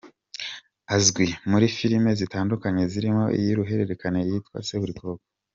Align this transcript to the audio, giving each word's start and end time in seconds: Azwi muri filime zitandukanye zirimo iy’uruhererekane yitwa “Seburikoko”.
Azwi 0.95 1.27
muri 1.49 1.65
filime 1.77 2.11
zitandukanye 2.19 2.83
zirimo 2.91 3.23
iy’uruhererekane 3.39 4.19
yitwa 4.29 4.57
“Seburikoko”. 4.67 5.23